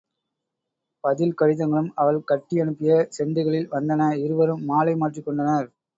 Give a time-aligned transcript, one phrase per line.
[1.03, 5.69] பதில் கடிதங்களும் அவள் கட்டி அனுப்பிய செண்டுகளில் வந்தன இருவரும் மாலை மாற்றிக் கொண்டனர்.